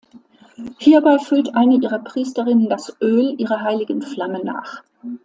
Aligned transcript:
Hierbei 0.79 1.19
füllt 1.19 1.53
eine 1.53 1.75
ihrer 1.77 1.99
Priesterinnen 1.99 2.67
das 2.69 2.97
Öl 3.01 3.35
ihrer 3.37 3.61
heiligen 3.61 4.01
Flamme 4.01 4.43
nach. 4.43 4.81